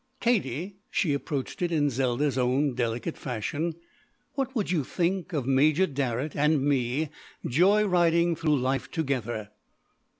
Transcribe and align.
"Katie," 0.19 0.77
she 0.89 1.13
approached 1.13 1.61
it, 1.61 1.71
in 1.71 1.91
Zelda's 1.91 2.35
own 2.35 2.73
delicate 2.73 3.19
fashion, 3.19 3.75
"what 4.33 4.55
would 4.55 4.71
you 4.71 4.83
think 4.83 5.31
of 5.31 5.45
Major 5.45 5.85
Darrett 5.85 6.35
and 6.35 6.63
me 6.63 7.09
joy 7.45 7.85
riding 7.85 8.35
through 8.35 8.57
life 8.59 8.89
together?" 8.89 9.51